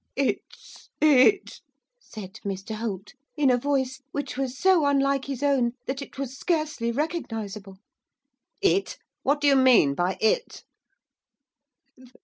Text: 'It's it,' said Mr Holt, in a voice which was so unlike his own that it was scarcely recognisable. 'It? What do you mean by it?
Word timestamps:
'It's 0.15 0.89
it,' 0.99 1.61
said 1.99 2.39
Mr 2.43 2.73
Holt, 2.73 3.13
in 3.37 3.51
a 3.51 3.57
voice 3.59 4.01
which 4.11 4.35
was 4.35 4.57
so 4.57 4.87
unlike 4.87 5.25
his 5.25 5.43
own 5.43 5.73
that 5.85 6.01
it 6.01 6.17
was 6.17 6.35
scarcely 6.35 6.91
recognisable. 6.91 7.77
'It? 8.63 8.97
What 9.21 9.41
do 9.41 9.45
you 9.45 9.55
mean 9.55 9.93
by 9.93 10.17
it? 10.19 10.63